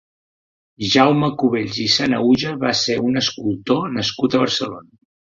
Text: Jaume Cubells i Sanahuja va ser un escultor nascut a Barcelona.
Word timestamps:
Jaume 0.93 1.27
Cubells 1.41 1.75
i 1.83 1.85
Sanahuja 1.95 2.53
va 2.63 2.71
ser 2.79 2.95
un 3.09 3.21
escultor 3.21 3.93
nascut 3.99 4.37
a 4.37 4.41
Barcelona. 4.45 4.89